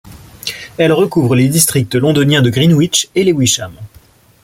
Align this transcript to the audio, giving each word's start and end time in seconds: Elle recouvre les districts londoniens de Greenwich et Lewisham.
Elle 0.79 0.93
recouvre 0.93 1.35
les 1.35 1.47
districts 1.47 1.93
londoniens 1.93 2.41
de 2.41 2.49
Greenwich 2.49 3.09
et 3.13 3.23
Lewisham. 3.23 3.75